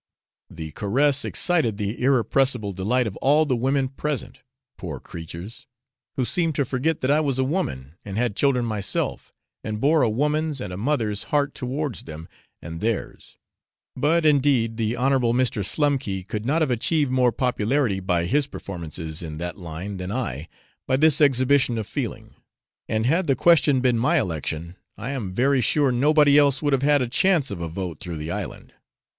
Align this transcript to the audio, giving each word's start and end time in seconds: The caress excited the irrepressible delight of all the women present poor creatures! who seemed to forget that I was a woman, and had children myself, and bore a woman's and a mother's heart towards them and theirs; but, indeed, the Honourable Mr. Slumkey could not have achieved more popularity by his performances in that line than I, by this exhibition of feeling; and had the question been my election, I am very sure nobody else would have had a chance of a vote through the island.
The 0.49 0.71
caress 0.71 1.23
excited 1.23 1.77
the 1.77 2.01
irrepressible 2.01 2.73
delight 2.73 3.05
of 3.05 3.15
all 3.17 3.45
the 3.45 3.55
women 3.55 3.87
present 3.87 4.39
poor 4.75 4.99
creatures! 4.99 5.67
who 6.15 6.25
seemed 6.25 6.55
to 6.55 6.65
forget 6.65 7.01
that 7.01 7.11
I 7.11 7.19
was 7.19 7.37
a 7.37 7.43
woman, 7.43 7.93
and 8.03 8.17
had 8.17 8.35
children 8.35 8.65
myself, 8.65 9.31
and 9.63 9.79
bore 9.79 10.01
a 10.01 10.09
woman's 10.09 10.59
and 10.59 10.73
a 10.73 10.75
mother's 10.75 11.25
heart 11.25 11.53
towards 11.53 12.05
them 12.05 12.27
and 12.63 12.81
theirs; 12.81 13.37
but, 13.95 14.25
indeed, 14.25 14.77
the 14.77 14.97
Honourable 14.97 15.35
Mr. 15.35 15.63
Slumkey 15.63 16.23
could 16.23 16.47
not 16.47 16.63
have 16.63 16.71
achieved 16.71 17.11
more 17.11 17.31
popularity 17.31 17.99
by 17.99 18.25
his 18.25 18.47
performances 18.47 19.21
in 19.21 19.37
that 19.37 19.59
line 19.59 19.97
than 19.97 20.11
I, 20.11 20.47
by 20.87 20.97
this 20.97 21.21
exhibition 21.21 21.77
of 21.77 21.85
feeling; 21.85 22.33
and 22.89 23.05
had 23.05 23.27
the 23.27 23.35
question 23.35 23.81
been 23.81 23.99
my 23.99 24.19
election, 24.19 24.77
I 24.97 25.11
am 25.11 25.31
very 25.31 25.61
sure 25.61 25.91
nobody 25.91 26.39
else 26.39 26.59
would 26.59 26.73
have 26.73 26.81
had 26.81 27.03
a 27.03 27.07
chance 27.07 27.51
of 27.51 27.61
a 27.61 27.67
vote 27.67 27.99
through 27.99 28.17
the 28.17 28.31
island. 28.31 28.73